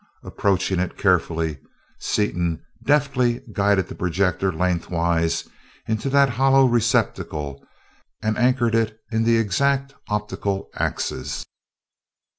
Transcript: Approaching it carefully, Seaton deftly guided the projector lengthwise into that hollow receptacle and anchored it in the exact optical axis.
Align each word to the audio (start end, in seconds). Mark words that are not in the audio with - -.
Approaching 0.23 0.79
it 0.79 0.97
carefully, 0.97 1.59
Seaton 1.99 2.63
deftly 2.83 3.43
guided 3.53 3.87
the 3.87 3.93
projector 3.93 4.51
lengthwise 4.51 5.47
into 5.87 6.09
that 6.09 6.27
hollow 6.27 6.65
receptacle 6.65 7.63
and 8.19 8.35
anchored 8.35 8.73
it 8.73 8.99
in 9.11 9.21
the 9.25 9.37
exact 9.37 9.93
optical 10.09 10.69
axis. 10.73 11.45